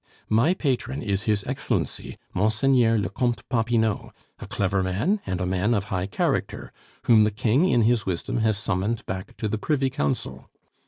[0.29, 5.75] My patron is His Excellency, Monseigneur le Comte Popinot, a clever man and a man
[5.75, 9.91] of high character, whom the King in his wisdom has summoned back to the privy
[9.91, 10.49] council.